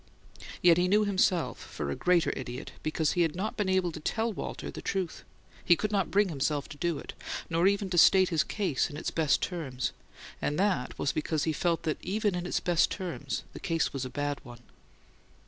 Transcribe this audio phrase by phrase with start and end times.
[0.63, 3.99] Yet he knew himself for a greater idiot because he had not been able to
[3.99, 5.23] tell Walter the truth.
[5.63, 7.13] He could not bring himself to do it,
[7.51, 9.91] nor even to state his case in its best terms;
[10.41, 14.03] and that was because he felt that even in its best terms the case was
[14.03, 14.61] a bad one.